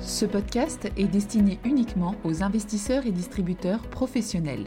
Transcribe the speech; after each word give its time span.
Ce 0.00 0.24
podcast 0.24 0.90
est 0.96 1.06
destiné 1.06 1.60
uniquement 1.62 2.14
aux 2.24 2.42
investisseurs 2.42 3.04
et 3.04 3.12
distributeurs 3.12 3.82
professionnels. 3.82 4.64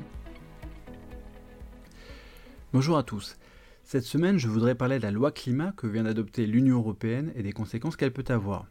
Bonjour 2.72 2.98
à 2.98 3.04
tous. 3.04 3.38
Cette 3.84 4.04
semaine, 4.04 4.38
je 4.38 4.48
voudrais 4.48 4.76
parler 4.76 5.00
de 5.00 5.04
la 5.04 5.12
loi 5.12 5.32
climat 5.32 5.74
que 5.76 5.88
vient 5.88 6.04
d'adopter 6.04 6.46
l'Union 6.46 6.78
européenne 6.78 7.32
et 7.36 7.42
des 7.42 7.52
conséquences 7.52 7.96
qu'elle 7.96 8.14
peut 8.14 8.24
avoir. 8.28 8.68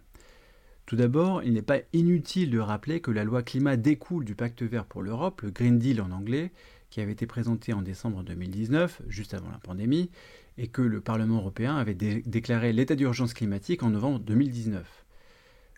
Tout 0.86 0.94
d'abord, 0.94 1.42
il 1.42 1.52
n'est 1.52 1.62
pas 1.62 1.80
inutile 1.92 2.50
de 2.50 2.60
rappeler 2.60 3.00
que 3.00 3.10
la 3.10 3.24
loi 3.24 3.42
climat 3.42 3.76
découle 3.76 4.24
du 4.24 4.36
pacte 4.36 4.62
vert 4.62 4.84
pour 4.84 5.02
l'Europe, 5.02 5.42
le 5.42 5.50
Green 5.50 5.80
Deal 5.80 6.00
en 6.00 6.12
anglais, 6.12 6.52
qui 6.90 7.00
avait 7.00 7.12
été 7.12 7.26
présenté 7.26 7.72
en 7.72 7.82
décembre 7.82 8.22
2019, 8.22 9.02
juste 9.08 9.34
avant 9.34 9.50
la 9.50 9.58
pandémie, 9.58 10.10
et 10.58 10.68
que 10.68 10.82
le 10.82 11.00
Parlement 11.00 11.38
européen 11.38 11.76
avait 11.76 11.94
déclaré 11.94 12.72
l'état 12.72 12.94
d'urgence 12.94 13.34
climatique 13.34 13.82
en 13.82 13.90
novembre 13.90 14.20
2019. 14.20 15.01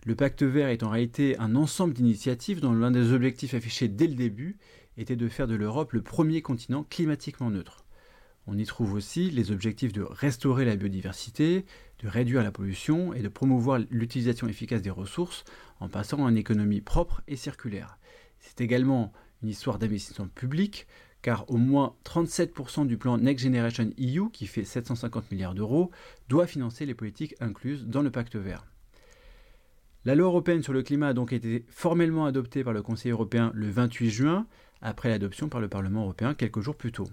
Le 0.07 0.15
pacte 0.15 0.43
vert 0.43 0.69
est 0.69 0.83
en 0.83 0.91
réalité 0.91 1.35
un 1.39 1.57
ensemble 1.57 1.95
d'initiatives 1.95 2.61
dont 2.61 2.75
l'un 2.75 2.91
des 2.91 3.13
objectifs 3.13 3.55
affichés 3.55 3.89
dès 3.89 4.07
le 4.07 4.15
début 4.15 4.59
était 4.99 5.17
de 5.17 5.29
faire 5.29 5.47
de 5.47 5.55
l'Europe 5.55 5.95
le 5.95 6.03
premier 6.03 6.43
continent 6.43 6.85
climatiquement 6.85 7.49
neutre. 7.49 7.87
On 8.47 8.59
y 8.59 8.67
trouve 8.67 8.93
aussi 8.93 9.31
les 9.31 9.51
objectifs 9.51 9.95
de 9.95 10.03
restaurer 10.03 10.67
la 10.67 10.77
biodiversité, 10.77 11.65
de 12.03 12.09
réduire 12.09 12.43
la 12.43 12.53
pollution 12.53 13.15
et 13.15 13.23
de 13.23 13.29
promouvoir 13.29 13.81
l'utilisation 13.91 14.47
efficace 14.47 14.83
des 14.83 14.91
ressources 14.91 15.45
en 15.81 15.89
passant 15.89 16.27
à 16.27 16.31
une 16.31 16.37
économie 16.37 16.83
propre 16.83 17.23
et 17.27 17.37
circulaire. 17.37 17.99
C'est 18.41 18.61
également 18.61 19.11
une 19.43 19.49
histoire 19.49 19.79
d'investissement 19.79 20.29
public, 20.29 20.87
car 21.23 21.49
au 21.49 21.57
moins 21.57 21.97
37% 22.05 22.87
du 22.87 22.99
plan 22.99 23.17
Next 23.17 23.43
Generation 23.43 23.89
EU, 23.99 24.29
qui 24.31 24.47
fait 24.47 24.65
750 24.65 25.33
milliards 25.33 25.55
d'euros, 25.55 25.91
doit 26.29 26.47
financer 26.47 26.85
les 26.85 26.95
politiques 26.95 27.37
incluses 27.41 27.87
dans 27.87 28.03
le 28.03 28.11
pacte 28.11 28.37
vert. 28.37 28.67
La 30.07 30.15
loi 30.15 30.27
européenne 30.27 30.63
sur 30.63 30.75
le 30.75 30.83
climat 30.83 31.09
a 31.09 31.13
donc 31.15 31.33
été 31.33 31.65
formellement 31.71 32.27
adoptée 32.27 32.63
par 32.63 32.75
le 32.75 32.83
Conseil 32.83 33.13
européen 33.13 33.51
le 33.55 33.71
28 33.71 34.11
juin, 34.11 34.47
après 34.83 35.09
l'adoption 35.09 35.49
par 35.49 35.63
le 35.63 35.69
Parlement 35.69 36.03
européen 36.03 36.35
quelques 36.35 36.61
jours 36.61 36.77
plus 36.77 36.93
tôt. 36.93 37.09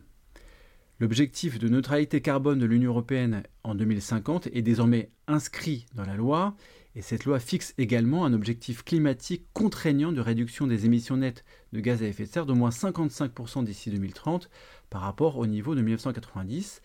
L'objectif 0.99 1.57
de 1.57 1.69
neutralité 1.69 2.19
carbone 2.19 2.59
de 2.59 2.65
l'Union 2.65 2.91
européenne 2.91 3.43
en 3.63 3.75
2050 3.75 4.47
est 4.47 4.61
désormais 4.61 5.09
inscrit 5.27 5.85
dans 5.95 6.03
la 6.03 6.15
loi, 6.15 6.57
et 6.93 7.01
cette 7.01 7.23
loi 7.23 7.39
fixe 7.39 7.73
également 7.77 8.25
un 8.25 8.33
objectif 8.33 8.83
climatique 8.83 9.47
contraignant 9.53 10.11
de 10.11 10.19
réduction 10.19 10.67
des 10.67 10.85
émissions 10.85 11.15
nettes 11.15 11.45
de 11.71 11.79
gaz 11.79 12.03
à 12.03 12.07
effet 12.07 12.25
de 12.25 12.29
serre 12.29 12.45
d'au 12.45 12.55
moins 12.55 12.71
55% 12.71 13.63
d'ici 13.63 13.89
2030 13.89 14.49
par 14.89 15.03
rapport 15.03 15.37
au 15.37 15.47
niveau 15.47 15.75
de 15.75 15.81
1990, 15.81 16.81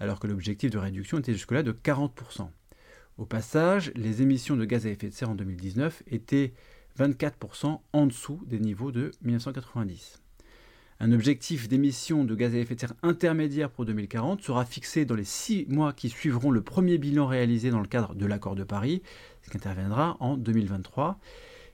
alors 0.00 0.20
que 0.20 0.26
l'objectif 0.26 0.70
de 0.70 0.78
réduction 0.78 1.18
était 1.18 1.34
jusque-là 1.34 1.62
de 1.62 1.72
40%. 1.72 2.48
Au 3.20 3.26
passage, 3.26 3.92
les 3.96 4.22
émissions 4.22 4.56
de 4.56 4.64
gaz 4.64 4.86
à 4.86 4.88
effet 4.88 5.10
de 5.10 5.12
serre 5.12 5.28
en 5.28 5.34
2019 5.34 6.04
étaient 6.06 6.54
24% 6.98 7.78
en 7.92 8.06
dessous 8.06 8.40
des 8.46 8.58
niveaux 8.58 8.92
de 8.92 9.10
1990. 9.20 10.22
Un 11.00 11.12
objectif 11.12 11.68
d'émissions 11.68 12.24
de 12.24 12.34
gaz 12.34 12.54
à 12.54 12.56
effet 12.56 12.76
de 12.76 12.80
serre 12.80 12.94
intermédiaire 13.02 13.68
pour 13.68 13.84
2040 13.84 14.40
sera 14.40 14.64
fixé 14.64 15.04
dans 15.04 15.16
les 15.16 15.24
six 15.24 15.66
mois 15.68 15.92
qui 15.92 16.08
suivront 16.08 16.50
le 16.50 16.62
premier 16.62 16.96
bilan 16.96 17.26
réalisé 17.26 17.68
dans 17.70 17.82
le 17.82 17.88
cadre 17.88 18.14
de 18.14 18.24
l'accord 18.24 18.54
de 18.54 18.64
Paris, 18.64 19.02
ce 19.42 19.50
qui 19.50 19.58
interviendra 19.58 20.16
en 20.20 20.38
2023. 20.38 21.20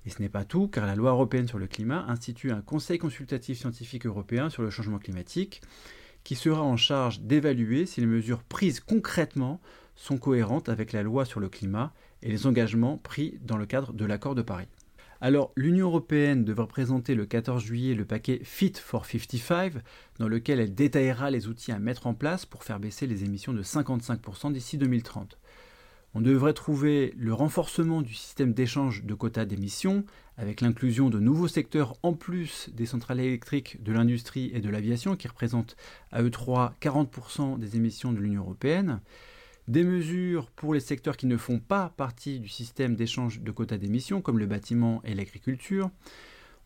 Et 0.04 0.10
ce 0.10 0.20
n'est 0.20 0.28
pas 0.28 0.44
tout, 0.44 0.66
car 0.66 0.84
la 0.84 0.96
loi 0.96 1.12
européenne 1.12 1.46
sur 1.46 1.58
le 1.58 1.68
climat 1.68 2.06
institue 2.08 2.50
un 2.50 2.60
conseil 2.60 2.98
consultatif 2.98 3.56
scientifique 3.56 4.06
européen 4.06 4.50
sur 4.50 4.64
le 4.64 4.70
changement 4.70 4.98
climatique, 4.98 5.62
qui 6.24 6.34
sera 6.34 6.62
en 6.62 6.76
charge 6.76 7.20
d'évaluer 7.20 7.86
si 7.86 8.00
les 8.00 8.08
mesures 8.08 8.42
prises 8.42 8.80
concrètement 8.80 9.60
sont 9.96 10.18
cohérentes 10.18 10.68
avec 10.68 10.92
la 10.92 11.02
loi 11.02 11.24
sur 11.24 11.40
le 11.40 11.48
climat 11.48 11.92
et 12.22 12.28
les 12.28 12.46
engagements 12.46 12.98
pris 12.98 13.38
dans 13.42 13.56
le 13.56 13.66
cadre 13.66 13.92
de 13.92 14.04
l'accord 14.04 14.34
de 14.34 14.42
Paris. 14.42 14.68
Alors, 15.20 15.52
l'Union 15.56 15.86
européenne 15.86 16.44
devra 16.44 16.68
présenter 16.68 17.14
le 17.14 17.24
14 17.24 17.62
juillet 17.62 17.94
le 17.94 18.04
paquet 18.04 18.40
Fit 18.44 18.74
for 18.74 19.06
55, 19.06 19.72
dans 20.18 20.28
lequel 20.28 20.60
elle 20.60 20.74
détaillera 20.74 21.30
les 21.30 21.48
outils 21.48 21.72
à 21.72 21.78
mettre 21.78 22.06
en 22.06 22.12
place 22.12 22.44
pour 22.44 22.64
faire 22.64 22.78
baisser 22.78 23.06
les 23.06 23.24
émissions 23.24 23.54
de 23.54 23.62
55% 23.62 24.52
d'ici 24.52 24.76
2030. 24.76 25.38
On 26.14 26.20
devrait 26.20 26.52
trouver 26.52 27.14
le 27.16 27.32
renforcement 27.32 28.02
du 28.02 28.14
système 28.14 28.52
d'échange 28.52 29.04
de 29.04 29.14
quotas 29.14 29.46
d'émissions, 29.46 30.04
avec 30.36 30.60
l'inclusion 30.60 31.08
de 31.08 31.18
nouveaux 31.18 31.48
secteurs 31.48 31.96
en 32.02 32.12
plus 32.12 32.68
des 32.74 32.86
centrales 32.86 33.20
électriques, 33.20 33.82
de 33.82 33.92
l'industrie 33.92 34.50
et 34.52 34.60
de 34.60 34.68
l'aviation, 34.68 35.16
qui 35.16 35.28
représentent 35.28 35.76
à 36.12 36.22
eux 36.22 36.30
trois 36.30 36.74
40% 36.82 37.58
des 37.58 37.76
émissions 37.76 38.12
de 38.12 38.18
l'Union 38.18 38.42
européenne 38.42 39.00
des 39.68 39.84
mesures 39.84 40.50
pour 40.50 40.74
les 40.74 40.80
secteurs 40.80 41.16
qui 41.16 41.26
ne 41.26 41.36
font 41.36 41.58
pas 41.58 41.92
partie 41.96 42.38
du 42.38 42.48
système 42.48 42.94
d'échange 42.94 43.40
de 43.40 43.50
quotas 43.50 43.78
d'émissions, 43.78 44.20
comme 44.20 44.38
le 44.38 44.46
bâtiment 44.46 45.02
et 45.04 45.14
l'agriculture. 45.14 45.90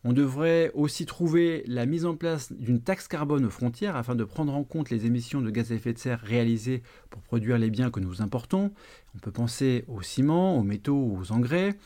On 0.03 0.13
devrait 0.13 0.71
aussi 0.73 1.05
trouver 1.05 1.63
la 1.67 1.85
mise 1.85 2.05
en 2.05 2.15
place 2.15 2.51
d'une 2.51 2.81
taxe 2.81 3.07
carbone 3.07 3.45
aux 3.45 3.51
frontières 3.51 3.95
afin 3.95 4.15
de 4.15 4.23
prendre 4.23 4.53
en 4.53 4.63
compte 4.63 4.89
les 4.89 5.05
émissions 5.05 5.41
de 5.41 5.51
gaz 5.51 5.71
à 5.71 5.75
effet 5.75 5.93
de 5.93 5.99
serre 5.99 6.21
réalisées 6.21 6.81
pour 7.11 7.21
produire 7.21 7.59
les 7.59 7.69
biens 7.69 7.91
que 7.91 7.99
nous 7.99 8.21
importons. 8.21 8.71
On 9.15 9.19
peut 9.19 9.31
penser 9.31 9.85
au 9.87 10.01
ciment, 10.01 10.57
aux 10.57 10.63
métaux, 10.63 11.15
aux 11.19 11.31
engrais. 11.31 11.77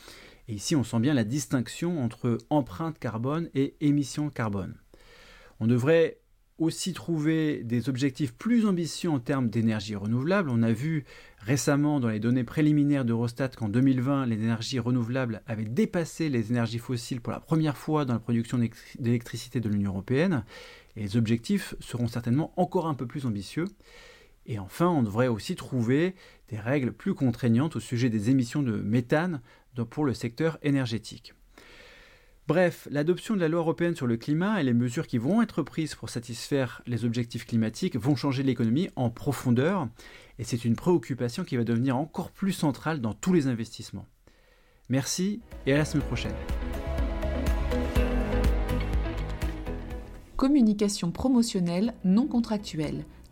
Et 0.47 0.53
ici, 0.53 0.77
on 0.77 0.85
sent 0.85 0.99
bien 0.99 1.13
la 1.13 1.25
distinction 1.25 2.01
entre 2.01 2.37
empreinte 2.49 2.99
carbone 2.99 3.49
et 3.53 3.75
émission 3.81 4.29
carbone. 4.29 4.75
On 5.59 5.67
devrait 5.67 6.19
aussi 6.57 6.93
trouver 6.93 7.63
des 7.63 7.89
objectifs 7.89 8.33
plus 8.33 8.65
ambitieux 8.65 9.09
en 9.09 9.19
termes 9.19 9.49
d'énergie 9.49 9.95
renouvelable. 9.95 10.49
On 10.49 10.63
a 10.63 10.71
vu 10.71 11.03
récemment 11.39 11.99
dans 11.99 12.07
les 12.07 12.19
données 12.19 12.45
préliminaires 12.45 13.03
d'Eurostat 13.03 13.49
qu'en 13.49 13.67
2020, 13.67 14.25
les 14.27 14.35
énergies 14.35 14.79
renouvelables 14.79 15.41
avaient 15.47 15.65
dépassé 15.65 16.29
les 16.29 16.51
énergies 16.51 16.79
fossiles 16.79 17.21
pour 17.21 17.33
la 17.33 17.39
première 17.39 17.77
fois 17.77 18.05
dans 18.05 18.13
la 18.13 18.19
production 18.19 18.59
d'électricité 18.99 19.59
de 19.59 19.67
l'Union 19.67 19.91
européenne. 19.91 20.45
Les 20.95 21.17
objectifs 21.17 21.75
seront 21.81 22.07
certainement 22.07 22.53
encore 22.55 22.87
un 22.87 22.93
peu 22.93 23.05
plus 23.05 23.25
ambitieux. 23.25 23.65
Et 24.45 24.59
enfin, 24.59 24.87
on 24.87 25.03
devrait 25.03 25.27
aussi 25.27 25.55
trouver 25.55 26.15
des 26.49 26.59
règles 26.59 26.93
plus 26.93 27.15
contraignantes 27.15 27.75
au 27.75 27.79
sujet 27.79 28.09
des 28.09 28.29
émissions 28.29 28.61
de 28.63 28.77
méthane 28.77 29.41
pour 29.89 30.05
le 30.05 30.13
secteur 30.13 30.57
énergétique. 30.61 31.33
Bref, 32.47 32.87
l'adoption 32.91 33.33
de 33.33 33.39
la 33.39 33.47
loi 33.47 33.61
européenne 33.61 33.95
sur 33.95 34.05
le 34.05 34.17
climat 34.17 34.61
et 34.61 34.63
les 34.63 34.73
mesures 34.73 35.07
qui 35.07 35.17
vont 35.17 35.41
être 35.41 35.63
prises 35.63 35.95
pour 35.95 36.11
satisfaire 36.11 36.83
les 36.85 37.03
objectifs 37.03 37.47
climatiques 37.47 37.95
vont 37.95 38.15
changer 38.15 38.43
l'économie 38.43 38.89
en 38.95 39.09
profondeur 39.09 39.87
et 40.37 40.43
c'est 40.43 40.63
une 40.63 40.75
préoccupation 40.75 41.43
qui 41.43 41.57
va 41.57 41.63
devenir 41.63 41.97
encore 41.97 42.29
plus 42.29 42.51
centrale 42.51 43.01
dans 43.01 43.15
tous 43.15 43.33
les 43.33 43.47
investissements. 43.47 44.05
Merci 44.89 45.41
et 45.65 45.73
à 45.73 45.77
la 45.79 45.85
semaine 45.85 46.05
prochaine. 46.05 46.35
Communication 50.35 51.09
promotionnelle 51.09 51.95
non 52.03 52.27
contractuelle 52.27 53.05